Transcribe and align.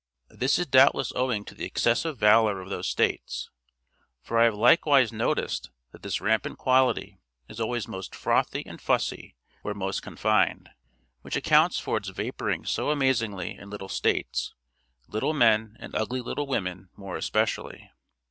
This 0.31 0.57
is 0.57 0.65
doubtless 0.65 1.13
owing 1.15 1.45
to 1.45 1.53
the 1.53 1.63
excessive 1.63 2.17
valor 2.17 2.59
of 2.59 2.69
those 2.71 2.89
states; 2.89 3.51
for 4.23 4.39
I 4.39 4.45
have 4.45 4.55
likewise 4.55 5.13
noticed 5.13 5.69
that 5.91 6.01
this 6.01 6.19
rampant 6.19 6.57
quality 6.57 7.19
is 7.47 7.59
always 7.61 7.87
most 7.87 8.15
frothy 8.15 8.63
and 8.65 8.81
fussy 8.81 9.35
where 9.61 9.75
most 9.75 10.01
confined; 10.01 10.71
which 11.21 11.35
accounts 11.35 11.77
for 11.77 11.97
its 11.97 12.09
vaporing 12.09 12.65
so 12.65 12.89
amazingly 12.89 13.53
in 13.55 13.69
little 13.69 13.89
states, 13.89 14.55
little 15.07 15.35
men 15.35 15.77
and 15.79 15.93
ugly 15.93 16.21
little 16.21 16.47
women 16.47 16.89
more 16.97 17.15
especially. 17.15 17.91